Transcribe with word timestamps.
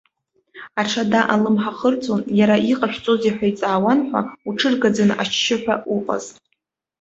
Аҽада 0.81 1.21
алымҳа 1.33 1.71
хырҵәон, 1.77 2.21
иара 2.39 2.55
иҟашәҵозеи 2.71 3.35
ҳәа 3.35 3.47
иҵаауан 3.51 3.99
ҳәа, 4.09 4.21
уҽыргаӡаны, 4.47 5.13
ашьшьыҳәа 5.21 5.75
уҟаз. 5.95 6.25